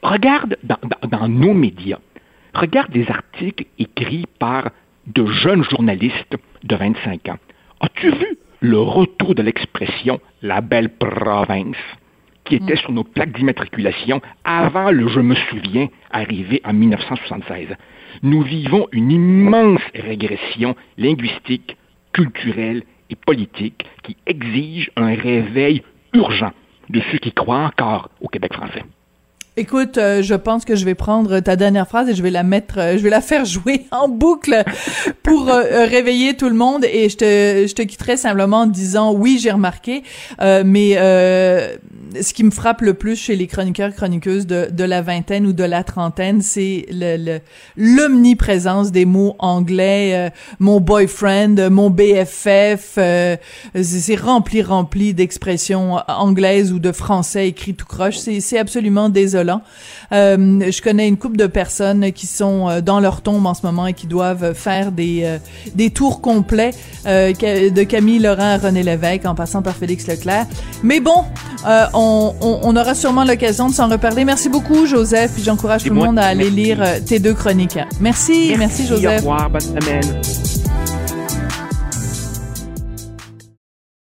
Regarde 0.02 0.56
dans, 0.64 1.28
nos 1.28 1.54
médias, 1.54 2.00
regarde 2.54 2.92
les 2.92 3.08
articles 3.08 3.66
écrits 3.78 4.26
par 4.40 4.70
de 5.06 5.24
jeunes 5.26 5.62
journalistes 5.62 6.36
de 6.64 6.76
25 6.76 7.28
ans. 7.28 7.38
As-tu 7.80 8.10
vu 8.10 8.38
le 8.60 8.80
retour 8.80 9.36
de 9.36 9.42
l'expression 9.42 10.20
la 10.42 10.60
belle 10.60 10.88
province 10.88 11.76
qui 12.44 12.56
était 12.56 12.74
mm. 12.74 12.78
sur 12.78 12.92
nos 12.92 13.04
plaques 13.04 13.32
d'immatriculation 13.32 14.20
avant 14.44 14.90
le 14.90 15.06
je 15.06 15.20
me 15.20 15.36
souviens 15.36 15.88
arrivé 16.10 16.60
en 16.64 16.72
1976? 16.72 17.68
Nous 18.22 18.42
vivons 18.42 18.88
une 18.90 19.12
immense 19.12 19.82
régression 19.94 20.74
linguistique, 20.98 21.76
culturelle 22.12 22.82
et 23.08 23.14
politique 23.14 23.86
qui 24.02 24.16
exige 24.26 24.90
un 24.96 25.14
réveil 25.14 25.82
urgent 26.12 26.52
de 26.90 27.00
ceux 27.12 27.18
qui 27.18 27.30
croient 27.30 27.66
encore 27.66 28.10
au 28.20 28.26
Québec 28.26 28.52
français. 28.52 28.82
Écoute, 29.58 29.98
euh, 29.98 30.22
je 30.22 30.34
pense 30.34 30.64
que 30.64 30.76
je 30.76 30.86
vais 30.86 30.94
prendre 30.94 31.40
ta 31.40 31.56
dernière 31.56 31.86
phrase 31.86 32.08
et 32.08 32.14
je 32.14 32.22
vais 32.22 32.30
la 32.30 32.42
mettre, 32.42 32.78
euh, 32.78 32.96
je 32.96 33.02
vais 33.02 33.10
la 33.10 33.20
faire 33.20 33.44
jouer 33.44 33.84
en 33.90 34.08
boucle 34.08 34.64
pour 35.22 35.50
euh, 35.50 35.84
réveiller 35.84 36.34
tout 36.38 36.48
le 36.48 36.54
monde. 36.54 36.86
Et 36.86 37.10
je 37.10 37.18
te, 37.18 37.66
je 37.68 37.74
te 37.74 37.82
quitterai 37.82 38.16
simplement 38.16 38.60
en 38.60 38.66
disant 38.66 39.12
oui, 39.12 39.38
j'ai 39.38 39.50
remarqué, 39.50 40.04
mais 40.40 40.94
ce 40.94 42.32
qui 42.32 42.44
me 42.44 42.50
frappe 42.50 42.80
le 42.80 42.94
plus 42.94 43.16
chez 43.16 43.36
les 43.36 43.46
chroniqueurs 43.46 43.94
chroniqueuses 43.94 44.46
de, 44.46 44.68
de 44.70 44.84
la 44.84 45.02
vingtaine 45.02 45.46
ou 45.46 45.52
de 45.52 45.64
la 45.64 45.84
trentaine, 45.84 46.40
c'est 46.40 46.86
le, 46.90 47.38
l'omniprésence 47.76 48.90
des 48.90 49.04
mots 49.04 49.36
anglais, 49.38 50.32
mon 50.60 50.80
boyfriend, 50.80 51.68
mon 51.70 51.90
BFF, 51.90 52.98
c'est 53.82 54.14
rempli 54.16 54.62
rempli 54.62 55.12
d'expressions 55.12 55.98
anglaises 56.08 56.72
ou 56.72 56.78
de 56.78 56.92
français 56.92 57.48
écrit 57.48 57.74
tout 57.74 57.86
croche, 57.86 58.16
c'est 58.16 58.40
c'est 58.40 58.58
absolument 58.58 59.08
désolant 59.08 59.41
euh, 60.12 60.70
je 60.70 60.82
connais 60.82 61.08
une 61.08 61.16
couple 61.16 61.36
de 61.36 61.46
personnes 61.46 62.12
qui 62.12 62.26
sont 62.26 62.68
euh, 62.68 62.80
dans 62.80 63.00
leur 63.00 63.22
tombe 63.22 63.46
en 63.46 63.54
ce 63.54 63.64
moment 63.64 63.86
et 63.86 63.94
qui 63.94 64.06
doivent 64.06 64.54
faire 64.54 64.92
des 64.92 65.22
euh, 65.24 65.38
des 65.74 65.90
tours 65.90 66.20
complets 66.20 66.72
de 67.04 67.82
Camille 67.84 68.18
Laurent 68.18 68.54
à 68.54 68.58
René 68.58 68.82
Lévesque 68.82 69.24
en 69.26 69.34
passant 69.34 69.62
par 69.62 69.74
Félix 69.74 70.06
Leclerc. 70.06 70.46
Mais 70.82 71.00
bon, 71.00 71.24
on, 71.94 72.34
on, 72.40 72.76
aura 72.76 72.94
sûrement 72.94 73.24
l'occasion 73.24 73.68
de 73.68 73.74
s'en 73.74 73.88
reparler. 73.88 74.24
Merci 74.24 74.48
beaucoup, 74.48 74.86
Joseph. 74.86 75.32
Puis 75.34 75.42
j'encourage 75.42 75.84
tout 75.84 75.94
le 75.94 76.00
monde 76.00 76.18
à 76.18 76.26
aller 76.26 76.50
lire 76.50 76.82
tes 77.06 77.18
deux 77.18 77.34
chroniques. 77.34 77.78
Merci, 78.00 78.54
merci, 78.56 78.56
merci 78.58 78.86
Joseph. 78.86 79.24
Au 79.24 79.30
revoir, 79.30 79.50
bonne 79.50 79.60
semaine. 79.60 80.61